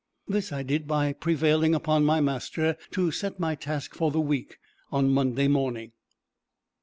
[0.27, 4.57] This I did by prevailing on my master to set my task for the week
[4.91, 5.91] on Monday morning.